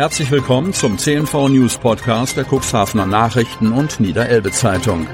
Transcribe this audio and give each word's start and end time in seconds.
Herzlich 0.00 0.30
willkommen 0.30 0.72
zum 0.72 0.96
CNV 0.96 1.50
News 1.50 1.76
Podcast 1.76 2.38
der 2.38 2.46
Cuxhavener 2.46 3.04
Nachrichten 3.04 3.70
und 3.70 4.00
Niederelbe 4.00 4.50
Zeitung. 4.50 5.06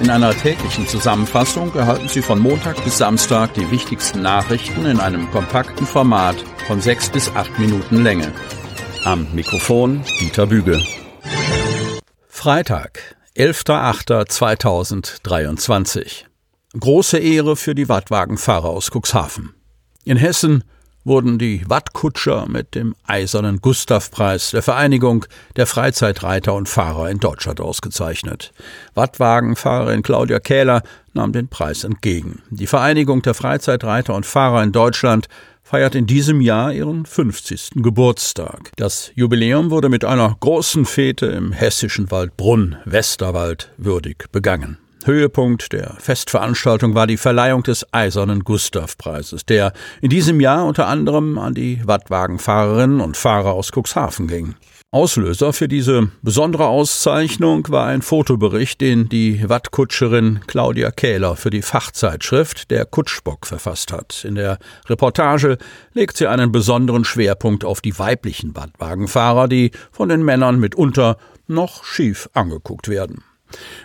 In 0.00 0.08
einer 0.08 0.30
täglichen 0.30 0.86
Zusammenfassung 0.86 1.74
erhalten 1.74 2.08
Sie 2.08 2.22
von 2.22 2.38
Montag 2.38 2.84
bis 2.84 2.98
Samstag 2.98 3.54
die 3.54 3.68
wichtigsten 3.72 4.22
Nachrichten 4.22 4.86
in 4.86 5.00
einem 5.00 5.28
kompakten 5.32 5.84
Format 5.84 6.36
von 6.68 6.80
sechs 6.80 7.10
bis 7.10 7.28
acht 7.34 7.58
Minuten 7.58 8.04
Länge. 8.04 8.30
Am 9.02 9.26
Mikrofon 9.34 10.04
Dieter 10.20 10.46
Büge. 10.46 10.80
Freitag, 12.28 13.16
11.08.2023. 13.36 16.22
Große 16.78 17.18
Ehre 17.18 17.56
für 17.56 17.74
die 17.74 17.88
Wattwagenfahrer 17.88 18.68
aus 18.68 18.92
Cuxhaven. 18.92 19.56
In 20.04 20.18
Hessen 20.18 20.62
wurden 21.06 21.38
die 21.38 21.62
Wattkutscher 21.68 22.46
mit 22.48 22.74
dem 22.74 22.94
Eisernen 23.06 23.60
Gustavpreis 23.60 24.50
der 24.50 24.62
Vereinigung 24.62 25.24
der 25.54 25.66
Freizeitreiter 25.66 26.52
und 26.52 26.68
Fahrer 26.68 27.08
in 27.10 27.20
Deutschland 27.20 27.60
ausgezeichnet. 27.60 28.52
Wattwagenfahrerin 28.94 30.02
Claudia 30.02 30.40
Kähler 30.40 30.82
nahm 31.14 31.32
den 31.32 31.48
Preis 31.48 31.84
entgegen. 31.84 32.42
Die 32.50 32.66
Vereinigung 32.66 33.22
der 33.22 33.34
Freizeitreiter 33.34 34.14
und 34.14 34.26
Fahrer 34.26 34.62
in 34.62 34.72
Deutschland 34.72 35.28
feiert 35.62 35.94
in 35.94 36.06
diesem 36.06 36.40
Jahr 36.40 36.72
ihren 36.72 37.06
50. 37.06 37.70
Geburtstag. 37.76 38.70
Das 38.76 39.10
Jubiläum 39.14 39.70
wurde 39.70 39.88
mit 39.88 40.04
einer 40.04 40.36
großen 40.38 40.84
Fete 40.84 41.26
im 41.26 41.52
hessischen 41.52 42.10
Waldbrunn, 42.10 42.76
Westerwald, 42.84 43.70
würdig 43.76 44.26
begangen. 44.32 44.78
Höhepunkt 45.06 45.72
der 45.72 45.94
Festveranstaltung 45.98 46.94
war 46.94 47.06
die 47.06 47.16
Verleihung 47.16 47.62
des 47.62 47.86
Eisernen 47.92 48.44
Gustav-Preises, 48.44 49.46
der 49.46 49.72
in 50.00 50.10
diesem 50.10 50.40
Jahr 50.40 50.66
unter 50.66 50.88
anderem 50.88 51.38
an 51.38 51.54
die 51.54 51.80
Wattwagenfahrerinnen 51.84 53.00
und 53.00 53.16
Fahrer 53.16 53.52
aus 53.52 53.70
Cuxhaven 53.72 54.26
ging. 54.26 54.56
Auslöser 54.90 55.52
für 55.52 55.68
diese 55.68 56.10
besondere 56.22 56.66
Auszeichnung 56.66 57.68
war 57.68 57.86
ein 57.86 58.02
Fotobericht, 58.02 58.80
den 58.80 59.08
die 59.08 59.48
Wattkutscherin 59.48 60.40
Claudia 60.46 60.90
Kähler 60.90 61.36
für 61.36 61.50
die 61.50 61.62
Fachzeitschrift 61.62 62.70
Der 62.70 62.86
Kutschbock 62.86 63.46
verfasst 63.46 63.92
hat. 63.92 64.24
In 64.24 64.36
der 64.36 64.58
Reportage 64.88 65.58
legt 65.92 66.16
sie 66.16 66.26
einen 66.26 66.50
besonderen 66.50 67.04
Schwerpunkt 67.04 67.64
auf 67.64 67.80
die 67.80 67.98
weiblichen 67.98 68.56
Wattwagenfahrer, 68.56 69.48
die 69.48 69.70
von 69.92 70.08
den 70.08 70.24
Männern 70.24 70.58
mitunter 70.58 71.16
noch 71.46 71.84
schief 71.84 72.28
angeguckt 72.32 72.88
werden. 72.88 73.22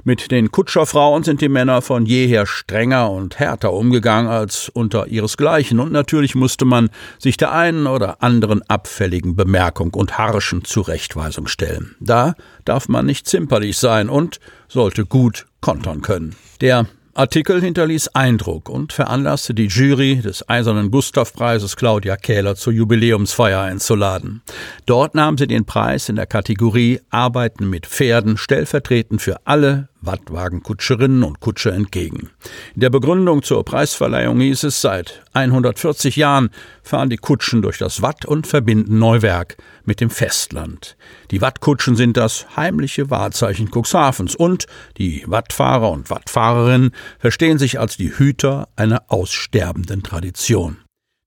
Mit 0.04 0.31
den 0.31 0.52
Kutscherfrauen 0.52 1.23
sind 1.23 1.42
die 1.42 1.50
Männer 1.50 1.81
von 1.81 2.06
jeher 2.06 2.45
strenger 2.45 3.12
und 3.12 3.40
härter 3.40 3.73
umgegangen 3.73 4.30
als 4.30 4.70
unter 4.70 5.08
ihresgleichen, 5.08 5.80
und 5.80 5.92
natürlich 5.92 6.36
musste 6.36 6.66
man 6.66 6.90
sich 7.20 7.38
der 7.38 7.52
einen 7.52 7.88
oder 7.88 8.23
anderen 8.23 8.62
abfälligen 8.67 9.36
Bemerkung 9.36 9.94
und 9.94 10.17
harschen 10.17 10.64
Zurechtweisung 10.64 11.48
stellen. 11.48 11.95
Da 12.00 12.36
darf 12.66 12.89
man 12.89 13.06
nicht 13.06 13.28
zimperlich 13.28 13.78
sein 13.78 14.09
und 14.09 14.39
sollte 14.67 15.06
gut 15.06 15.45
kontern 15.62 16.02
können. 16.02 16.36
Der 16.62 16.88
Artikel 17.14 17.62
hinterließ 17.62 18.09
Eindruck 18.09 18.70
und 18.70 18.94
veranlasste 18.94 19.54
die 19.54 19.67
Jury 19.67 20.22
des 20.22 20.48
Eisernen 20.48 20.92
Gustavpreises 20.92 21.76
Claudia 21.76 22.16
Kähler 22.16 22.56
zur 22.56 22.72
Jubiläumsfeier 22.72 23.62
einzuladen. 23.62 24.42
Dort 24.86 25.14
nahm 25.14 25.38
sie 25.38 25.48
den 25.48 25.66
Preis 25.66 26.08
in 26.08 26.16
der 26.16 26.26
Kategorie 26.26 27.02
Arbeiten 27.09 27.70
mit 27.70 27.86
Pferden 27.86 28.38
stellvertretend 28.38 29.22
für 29.22 29.45
alle 29.45 29.89
Wattwagenkutscherinnen 30.02 31.23
und 31.23 31.39
Kutscher 31.39 31.73
entgegen. 31.73 32.30
In 32.75 32.81
der 32.81 32.89
Begründung 32.89 33.44
zur 33.44 33.63
Preisverleihung 33.63 34.39
hieß 34.39 34.63
es, 34.63 34.81
seit 34.81 35.23
140 35.33 36.16
Jahren 36.16 36.49
fahren 36.83 37.09
die 37.09 37.17
Kutschen 37.17 37.61
durch 37.61 37.77
das 37.77 38.02
Watt 38.02 38.25
und 38.25 38.47
verbinden 38.47 38.99
Neuwerk 38.99 39.58
mit 39.85 40.02
dem 40.02 40.09
Festland. 40.09 40.97
Die 41.31 41.41
Wattkutschen 41.41 41.95
sind 41.95 42.17
das 42.17 42.45
heimliche 42.55 43.09
Wahrzeichen 43.09 43.69
Cuxhavens 43.69 44.35
und 44.35 44.66
die 44.97 45.23
Wattfahrer 45.27 45.91
und 45.91 46.09
Wattfahrerinnen 46.09 46.92
verstehen 47.20 47.58
sich 47.58 47.80
als 47.80 47.97
die 47.97 48.17
Hüter 48.17 48.67
einer 48.76 49.03
aussterbenden 49.08 50.03
Tradition. 50.03 50.77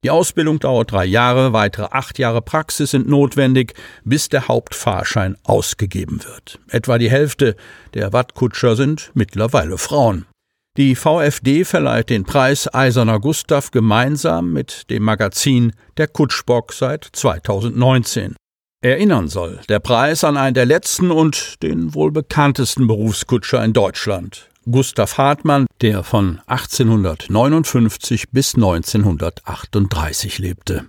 Die 0.05 0.11
Ausbildung 0.11 0.59
dauert 0.59 0.93
drei 0.93 1.07
Jahre, 1.07 1.55
weitere 1.55 1.87
acht 1.91 2.19
Jahre 2.19 2.43
Praxis 2.43 2.91
sind 2.91 3.09
notwendig, 3.09 3.73
bis 4.05 4.29
der 4.29 4.49
Hauptfahrschein 4.49 5.39
ausgegeben 5.45 6.23
wird. 6.25 6.61
Etwa 6.69 6.99
die 6.99 7.11
Hälfte 7.11 7.57
der 7.95 8.13
Wattkutscher 8.13 8.77
sind 8.77 9.11
mittlerweile 9.15 9.79
Frauen. 9.79 10.27
Die 10.77 10.95
VfD 10.95 11.65
verleiht 11.65 12.11
den 12.11 12.25
Preis 12.25 12.73
Eiserner 12.75 13.19
Gustav 13.19 13.71
gemeinsam 13.71 14.53
mit 14.53 14.91
dem 14.91 15.05
Magazin 15.05 15.73
Der 15.97 16.09
Kutschbock 16.09 16.75
seit 16.75 17.09
2019. 17.11 18.37
Erinnern 18.85 19.29
soll 19.29 19.61
der 19.71 19.79
Preis 19.79 20.25
an 20.25 20.37
einen 20.37 20.53
der 20.53 20.67
letzten 20.67 21.11
und 21.11 21.63
den 21.63 21.95
wohl 21.95 22.13
bekanntesten 22.13 22.87
Berufskutscher 22.87 23.65
in 23.65 23.73
Deutschland. 23.73 24.51
Gustav 24.71 25.17
Hartmann, 25.17 25.67
der 25.81 26.03
von 26.03 26.43
1859 26.49 28.29
bis 28.31 28.57
1938 28.57 30.39
lebte. 30.39 30.85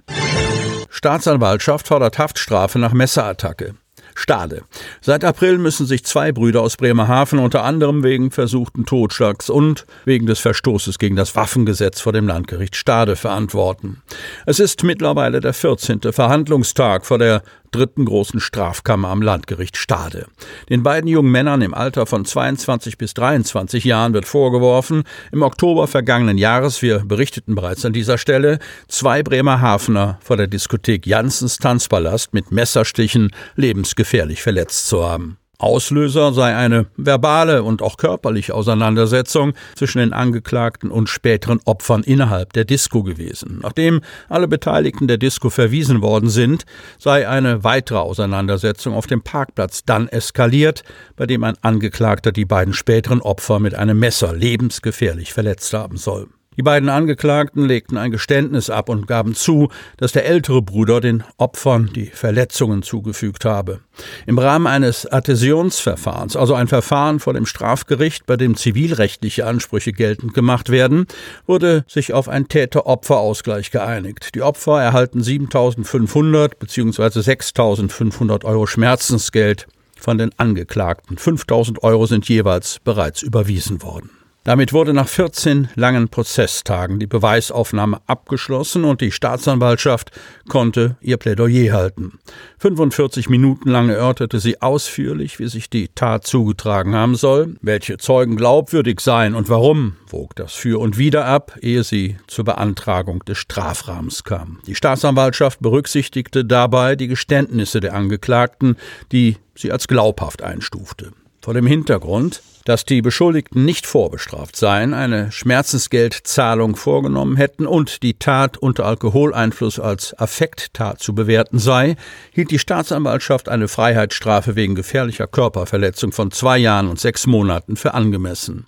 Staatsanwaltschaft 0.89 1.87
fordert 1.87 2.19
Haftstrafe 2.19 2.79
nach 2.79 2.91
Messerattacke. 2.91 3.75
Stade. 4.15 4.63
Seit 5.01 5.23
April 5.23 5.57
müssen 5.57 5.85
sich 5.85 6.05
zwei 6.05 6.31
Brüder 6.31 6.61
aus 6.61 6.77
Bremerhaven 6.77 7.37
unter 7.37 7.63
anderem 7.63 8.03
wegen 8.03 8.31
versuchten 8.31 8.85
Totschlags 8.85 9.49
und 9.49 9.85
wegen 10.05 10.25
des 10.25 10.39
Verstoßes 10.39 10.97
gegen 10.97 11.17
das 11.17 11.35
Waffengesetz 11.35 12.01
vor 12.01 12.13
dem 12.13 12.27
Landgericht 12.27 12.75
Stade 12.75 13.17
verantworten. 13.17 14.01
Es 14.45 14.59
ist 14.59 14.83
mittlerweile 14.83 15.41
der 15.41 15.53
14. 15.53 16.01
Verhandlungstag 16.13 17.05
vor 17.05 17.19
der 17.19 17.43
dritten 17.71 18.05
großen 18.05 18.39
Strafkammer 18.39 19.09
am 19.09 19.21
Landgericht 19.21 19.75
Stade. 19.75 20.27
Den 20.69 20.81
beiden 20.81 21.09
jungen 21.09 21.31
Männern 21.31 21.61
im 21.61 21.73
Alter 21.73 22.05
von 22.05 22.23
22 22.23 22.97
bis 22.97 23.13
23 23.15 23.83
Jahren 23.83 24.13
wird 24.13 24.25
vorgeworfen, 24.25 25.03
im 25.33 25.41
Oktober 25.41 25.87
vergangenen 25.87 26.37
Jahres, 26.37 26.81
wir 26.81 26.99
berichteten 26.99 27.53
bereits 27.53 27.83
an 27.83 27.91
dieser 27.91 28.17
Stelle, 28.17 28.59
zwei 28.87 29.23
Bremerhavener 29.23 30.19
vor 30.21 30.37
der 30.37 30.47
Diskothek 30.47 31.05
Janssens 31.05 31.57
Tanzpalast 31.57 32.33
mit 32.33 32.51
Messerstichen 32.51 33.31
lebensgefährlich 33.57 34.04
verletzt 34.05 34.87
zu 34.87 35.03
haben. 35.03 35.37
Auslöser 35.57 36.33
sei 36.33 36.55
eine 36.55 36.87
verbale 36.97 37.63
und 37.63 37.81
auch 37.81 37.97
körperliche 37.97 38.53
Auseinandersetzung 38.53 39.53
zwischen 39.75 39.99
den 39.99 40.13
Angeklagten 40.13 40.91
und 40.91 41.09
späteren 41.09 41.59
Opfern 41.65 42.03
innerhalb 42.03 42.53
der 42.53 42.65
Disco 42.65 43.03
gewesen. 43.03 43.59
Nachdem 43.61 44.01
alle 44.27 44.47
Beteiligten 44.47 45.07
der 45.07 45.17
Disco 45.17 45.49
verwiesen 45.49 46.01
worden 46.01 46.29
sind, 46.29 46.65
sei 46.97 47.27
eine 47.27 47.63
weitere 47.63 47.99
Auseinandersetzung 47.99 48.93
auf 48.93 49.07
dem 49.07 49.21
Parkplatz 49.21 49.83
dann 49.85 50.07
eskaliert, 50.07 50.83
bei 51.15 51.25
dem 51.25 51.43
ein 51.43 51.55
Angeklagter 51.61 52.31
die 52.31 52.45
beiden 52.45 52.73
späteren 52.73 53.21
Opfer 53.21 53.59
mit 53.59 53.75
einem 53.75 53.97
Messer 53.97 54.35
lebensgefährlich 54.35 55.31
verletzt 55.31 55.73
haben 55.73 55.97
soll. 55.97 56.27
Die 56.57 56.63
beiden 56.63 56.89
Angeklagten 56.89 57.65
legten 57.65 57.97
ein 57.97 58.11
Geständnis 58.11 58.69
ab 58.69 58.87
und 58.89 59.07
gaben 59.07 59.35
zu, 59.35 59.69
dass 59.97 60.13
der 60.13 60.25
ältere 60.25 60.61
Bruder 60.61 61.01
den 61.01 61.23
Opfern 61.37 61.89
die 61.93 62.05
Verletzungen 62.05 62.81
zugefügt 62.81 63.43
habe. 63.43 63.81
Im 64.25 64.39
Rahmen 64.39 64.67
eines 64.67 65.05
Adhäsionsverfahrens, 65.05 66.35
also 66.35 66.53
ein 66.53 66.67
Verfahren 66.67 67.19
vor 67.19 67.33
dem 67.33 67.45
Strafgericht, 67.45 68.25
bei 68.25 68.37
dem 68.37 68.55
zivilrechtliche 68.55 69.45
Ansprüche 69.45 69.91
geltend 69.91 70.33
gemacht 70.33 70.69
werden, 70.69 71.07
wurde 71.45 71.83
sich 71.87 72.13
auf 72.13 72.29
ein 72.29 72.47
Täter-Opfer-Ausgleich 72.47 73.71
geeinigt. 73.71 74.35
Die 74.35 74.41
Opfer 74.41 74.81
erhalten 74.81 75.21
7.500 75.21 76.53
bzw. 76.57 77.19
6.500 77.19 78.45
Euro 78.45 78.65
Schmerzensgeld 78.65 79.67
von 79.97 80.17
den 80.17 80.31
Angeklagten. 80.37 81.17
5.000 81.17 81.83
Euro 81.83 82.05
sind 82.05 82.29
jeweils 82.29 82.79
bereits 82.83 83.21
überwiesen 83.21 83.81
worden. 83.81 84.14
Damit 84.45 84.73
wurde 84.73 84.93
nach 84.93 85.07
14 85.07 85.69
langen 85.73 86.07
Prozesstagen 86.07 86.99
die 86.99 87.07
Beweisaufnahme 87.07 87.97
abgeschlossen 88.05 88.83
und 88.83 89.01
die 89.01 89.11
Staatsanwaltschaft 89.11 90.11
konnte 90.47 90.97
ihr 91.01 91.17
Plädoyer 91.17 91.73
halten. 91.73 92.19
45 92.59 93.27
Minuten 93.27 93.71
lang 93.71 93.89
erörterte 93.89 94.39
sie 94.39 94.61
ausführlich, 94.61 95.39
wie 95.39 95.47
sich 95.47 95.71
die 95.71 95.87
Tat 95.87 96.27
zugetragen 96.27 96.93
haben 96.93 97.15
soll, 97.15 97.55
welche 97.61 97.97
Zeugen 97.97 98.35
glaubwürdig 98.35 98.99
seien 98.99 99.33
und 99.33 99.49
warum, 99.49 99.95
wog 100.09 100.35
das 100.35 100.53
Für 100.53 100.79
und 100.79 100.99
Wider 100.99 101.25
ab, 101.25 101.57
ehe 101.61 101.83
sie 101.83 102.17
zur 102.27 102.45
Beantragung 102.45 103.25
des 103.25 103.39
Strafrahmens 103.39 104.25
kam. 104.25 104.59
Die 104.67 104.75
Staatsanwaltschaft 104.75 105.59
berücksichtigte 105.59 106.45
dabei 106.45 106.95
die 106.95 107.07
Geständnisse 107.07 107.79
der 107.79 107.95
Angeklagten, 107.95 108.77
die 109.11 109.37
sie 109.55 109.71
als 109.71 109.87
glaubhaft 109.87 110.43
einstufte. 110.43 111.13
Vor 111.41 111.55
dem 111.55 111.65
Hintergrund 111.65 112.43
dass 112.65 112.83
die 112.83 113.01
Beschuldigten 113.01 113.63
nicht 113.63 113.87
vorbestraft 113.87 114.55
seien, 114.55 114.93
eine 114.93 115.31
Schmerzensgeldzahlung 115.31 116.75
vorgenommen 116.75 117.37
hätten 117.37 117.67
und 117.67 118.03
die 118.03 118.15
Tat 118.15 118.57
unter 118.57 118.85
Alkoholeinfluss 118.85 119.79
als 119.79 120.17
Affekttat 120.17 120.99
zu 120.99 121.15
bewerten 121.15 121.59
sei, 121.59 121.95
hielt 122.31 122.51
die 122.51 122.59
Staatsanwaltschaft 122.59 123.47
eine 123.47 123.67
Freiheitsstrafe 123.67 124.55
wegen 124.55 124.75
gefährlicher 124.75 125.27
Körperverletzung 125.27 126.11
von 126.11 126.31
zwei 126.31 126.57
Jahren 126.57 126.89
und 126.89 126.99
sechs 126.99 127.27
Monaten 127.27 127.77
für 127.77 127.93
angemessen. 127.93 128.65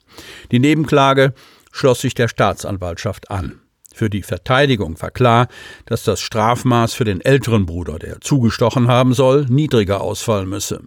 Die 0.52 0.60
Nebenklage 0.60 1.34
schloss 1.72 2.02
sich 2.02 2.14
der 2.14 2.28
Staatsanwaltschaft 2.28 3.32
an. 3.32 3.62
Für 3.94 4.12
die 4.12 4.22
Verteidigung 4.22 5.02
war 5.02 5.10
klar, 5.10 5.48
dass 5.88 6.04
das 6.04 6.22
Strafmaß 6.22 6.94
für 6.94 7.04
den 7.04 7.20
älteren 7.20 7.66
Bruder, 7.66 7.98
der 7.98 8.22
zugestochen 8.22 8.88
haben 8.88 9.16
soll, 9.16 9.48
niedriger 9.50 10.02
ausfallen 10.02 10.48
müsse. 10.48 10.84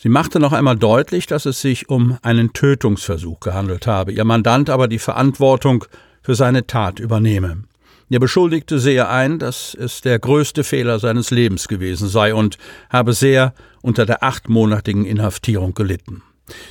Sie 0.00 0.08
machte 0.08 0.38
noch 0.38 0.52
einmal 0.52 0.76
deutlich, 0.76 1.26
dass 1.26 1.44
es 1.44 1.60
sich 1.60 1.88
um 1.88 2.18
einen 2.22 2.52
Tötungsversuch 2.52 3.40
gehandelt 3.40 3.88
habe, 3.88 4.12
ihr 4.12 4.24
Mandant 4.24 4.70
aber 4.70 4.86
die 4.86 5.00
Verantwortung 5.00 5.86
für 6.22 6.36
seine 6.36 6.68
Tat 6.68 7.00
übernehme. 7.00 7.64
Der 8.08 8.20
Beschuldigte 8.20 8.78
sehe 8.78 9.08
ein, 9.08 9.40
dass 9.40 9.74
es 9.74 10.00
der 10.00 10.20
größte 10.20 10.62
Fehler 10.62 11.00
seines 11.00 11.32
Lebens 11.32 11.66
gewesen 11.66 12.08
sei 12.08 12.32
und 12.32 12.58
habe 12.88 13.12
sehr 13.12 13.54
unter 13.82 14.06
der 14.06 14.22
achtmonatigen 14.22 15.04
Inhaftierung 15.04 15.74
gelitten. 15.74 16.22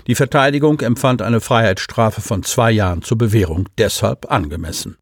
Die 0.07 0.15
Verteidigung 0.15 0.79
empfand 0.79 1.21
eine 1.21 1.41
Freiheitsstrafe 1.41 2.21
von 2.21 2.43
zwei 2.43 2.71
Jahren 2.71 3.01
zur 3.01 3.17
Bewährung 3.17 3.67
deshalb 3.77 4.31
angemessen. 4.31 4.95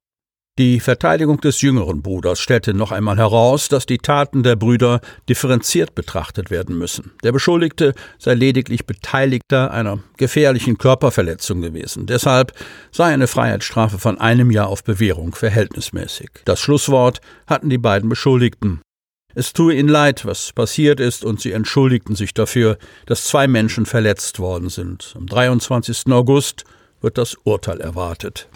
Die 0.58 0.80
Verteidigung 0.80 1.42
des 1.42 1.60
jüngeren 1.60 2.02
Bruders 2.02 2.40
stellte 2.40 2.74
noch 2.74 2.94
einmal 2.94 3.18
heraus, 3.18 3.68
dass 3.68 3.86
die 3.86 3.98
Taten 3.98 4.42
der 4.42 4.56
Brüder 4.56 5.02
differenziert 5.28 5.96
betrachtet 5.96 6.50
werden 6.50 6.78
müssen. 6.78 7.12
Der 7.24 7.34
Beschuldigte 7.34 7.94
sei 8.20 8.36
lediglich 8.36 8.86
Beteiligter 8.86 9.72
einer 9.72 10.00
gefährlichen 10.16 10.78
Körperverletzung 10.78 11.60
gewesen. 11.60 12.06
Deshalb 12.06 12.54
sei 12.90 13.14
eine 13.14 13.28
Freiheitsstrafe 13.28 14.00
von 14.00 14.18
einem 14.18 14.50
Jahr 14.50 14.70
auf 14.70 14.86
Bewährung 14.86 15.36
verhältnismäßig. 15.36 16.30
Das 16.46 16.62
Schlusswort 16.62 17.20
hatten 17.48 17.70
die 17.70 17.78
beiden 17.78 18.08
Beschuldigten. 18.08 18.80
Es 19.34 19.52
tue 19.52 19.74
ihnen 19.74 19.90
leid, 19.90 20.26
was 20.26 20.54
passiert 20.54 21.02
ist, 21.02 21.26
und 21.26 21.42
sie 21.42 21.52
entschuldigten 21.52 22.16
sich 22.16 22.34
dafür, 22.34 22.78
dass 23.08 23.26
zwei 23.26 23.50
Menschen 23.50 23.86
verletzt 23.86 24.40
worden 24.40 24.70
sind. 24.70 25.16
Am 25.18 25.28
23. 25.28 26.14
August 26.14 26.64
wird 27.02 27.18
das 27.18 27.36
Urteil 27.44 27.82
erwartet. 27.82 28.48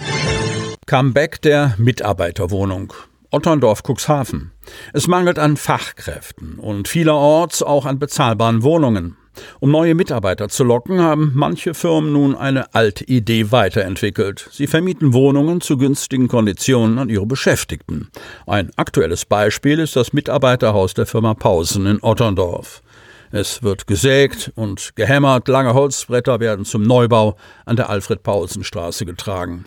Comeback 0.89 1.39
der 1.43 1.75
Mitarbeiterwohnung. 1.77 2.93
Otterndorf 3.29 3.83
Cuxhaven. 3.83 4.49
Es 4.91 5.05
mangelt 5.05 5.37
an 5.37 5.55
Fachkräften 5.55 6.57
und 6.57 6.87
vielerorts 6.87 7.61
auch 7.61 7.85
an 7.85 7.99
bezahlbaren 7.99 8.63
Wohnungen. 8.63 9.15
Um 9.59 9.69
neue 9.69 9.93
Mitarbeiter 9.93 10.49
zu 10.49 10.63
locken, 10.63 10.99
haben 10.99 11.33
manche 11.35 11.75
Firmen 11.75 12.13
nun 12.13 12.35
eine 12.35 12.73
alte 12.73 13.03
Idee 13.03 13.51
weiterentwickelt. 13.51 14.49
Sie 14.51 14.65
vermieten 14.65 15.13
Wohnungen 15.13 15.61
zu 15.61 15.77
günstigen 15.77 16.27
Konditionen 16.27 16.97
an 16.97 17.09
ihre 17.09 17.27
Beschäftigten. 17.27 18.09
Ein 18.47 18.71
aktuelles 18.75 19.25
Beispiel 19.25 19.77
ist 19.77 19.95
das 19.95 20.11
Mitarbeiterhaus 20.11 20.95
der 20.95 21.05
Firma 21.05 21.35
Pausen 21.35 21.85
in 21.85 22.01
Otterndorf. 22.01 22.81
Es 23.29 23.61
wird 23.61 23.85
gesägt 23.85 24.51
und 24.55 24.95
gehämmert, 24.95 25.49
lange 25.49 25.75
Holzbretter 25.75 26.39
werden 26.39 26.65
zum 26.65 26.81
Neubau 26.81 27.37
an 27.67 27.75
der 27.75 27.91
Alfred-Paulsen-Straße 27.91 29.05
getragen. 29.05 29.65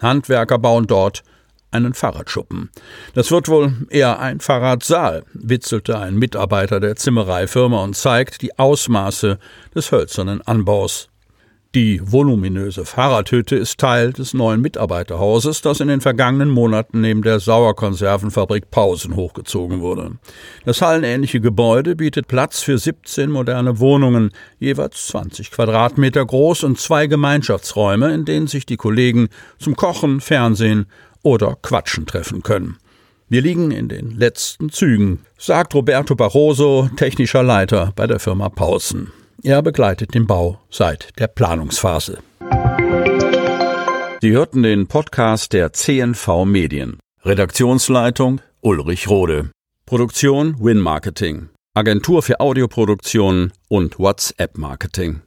Handwerker 0.00 0.58
bauen 0.58 0.86
dort 0.86 1.22
einen 1.70 1.94
Fahrradschuppen. 1.94 2.70
Das 3.14 3.30
wird 3.30 3.48
wohl 3.48 3.72
eher 3.90 4.18
ein 4.20 4.40
Fahrradsaal, 4.40 5.24
witzelte 5.34 5.98
ein 5.98 6.16
Mitarbeiter 6.16 6.80
der 6.80 6.96
Zimmereifirma 6.96 7.82
und 7.82 7.94
zeigt 7.94 8.42
die 8.42 8.58
Ausmaße 8.58 9.38
des 9.74 9.92
hölzernen 9.92 10.40
Anbaus. 10.42 11.10
Die 11.74 12.00
voluminöse 12.02 12.86
Fahrradhütte 12.86 13.54
ist 13.54 13.78
Teil 13.78 14.14
des 14.14 14.32
neuen 14.32 14.62
Mitarbeiterhauses, 14.62 15.60
das 15.60 15.80
in 15.80 15.88
den 15.88 16.00
vergangenen 16.00 16.48
Monaten 16.48 17.02
neben 17.02 17.20
der 17.20 17.40
Sauerkonservenfabrik 17.40 18.70
Pausen 18.70 19.14
hochgezogen 19.16 19.82
wurde. 19.82 20.12
Das 20.64 20.80
hallenähnliche 20.80 21.42
Gebäude 21.42 21.94
bietet 21.94 22.26
Platz 22.26 22.62
für 22.62 22.78
17 22.78 23.30
moderne 23.30 23.80
Wohnungen, 23.80 24.30
jeweils 24.58 25.08
20 25.08 25.50
Quadratmeter 25.50 26.24
groß 26.24 26.64
und 26.64 26.80
zwei 26.80 27.06
Gemeinschaftsräume, 27.06 28.14
in 28.14 28.24
denen 28.24 28.46
sich 28.46 28.64
die 28.64 28.78
Kollegen 28.78 29.28
zum 29.58 29.76
Kochen, 29.76 30.22
Fernsehen 30.22 30.86
oder 31.22 31.58
Quatschen 31.60 32.06
treffen 32.06 32.42
können. 32.42 32.78
Wir 33.28 33.42
liegen 33.42 33.72
in 33.72 33.90
den 33.90 34.12
letzten 34.12 34.70
Zügen, 34.70 35.20
sagt 35.36 35.74
Roberto 35.74 36.14
Barroso, 36.14 36.88
technischer 36.96 37.42
Leiter 37.42 37.92
bei 37.94 38.06
der 38.06 38.20
Firma 38.20 38.48
Pausen. 38.48 39.12
Er 39.42 39.62
begleitet 39.62 40.14
den 40.14 40.26
Bau 40.26 40.58
seit 40.68 41.16
der 41.20 41.28
Planungsphase. 41.28 42.18
Sie 44.20 44.32
hörten 44.32 44.64
den 44.64 44.88
Podcast 44.88 45.52
der 45.52 45.72
CNV 45.72 46.44
Medien. 46.44 46.98
Redaktionsleitung 47.22 48.40
Ulrich 48.60 49.08
Rode. 49.08 49.50
Produktion 49.86 50.56
Win 50.58 50.80
Marketing. 50.80 51.50
Agentur 51.74 52.22
für 52.24 52.40
Audioproduktion 52.40 53.52
und 53.68 54.00
WhatsApp 54.00 54.58
Marketing. 54.58 55.22